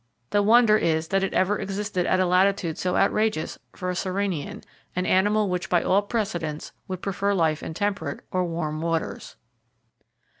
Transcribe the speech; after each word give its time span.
The 0.31 0.41
wonder 0.41 0.77
is 0.77 1.09
that 1.09 1.23
it 1.23 1.35
ever 1.35 1.59
existed 1.59 2.07
at 2.07 2.19
a 2.19 2.25
latitude 2.25 2.79
so 2.79 2.95
outrageous 2.97 3.59
for 3.75 3.91
a 3.91 3.95
Sirenian, 3.95 4.63
an 4.95 5.05
animal 5.05 5.47
which 5.47 5.69
by 5.69 5.83
all 5.83 6.01
precedents 6.01 6.71
should 6.89 7.03
prefer 7.03 7.35
life 7.35 7.61
in 7.61 7.75
temperate 7.75 8.21
or 8.31 8.43
warm 8.43 8.81
waters. 8.81 9.35